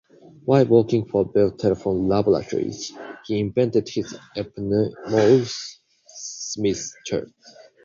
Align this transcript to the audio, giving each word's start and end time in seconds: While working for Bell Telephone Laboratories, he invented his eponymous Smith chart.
While 0.45 0.65
working 0.65 1.05
for 1.05 1.27
Bell 1.31 1.51
Telephone 1.51 2.07
Laboratories, 2.07 2.91
he 3.27 3.39
invented 3.39 3.87
his 3.87 4.17
eponymous 4.35 5.79
Smith 6.07 6.91
chart. 7.05 7.29